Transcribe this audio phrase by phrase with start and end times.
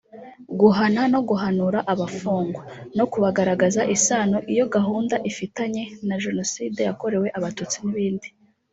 [0.59, 2.63] guhana no guhanura abafungwa
[2.97, 8.27] no kubagaragaza isano iyo gahunda ifitanye na Genoside yakorewe abatutsi n’ibindi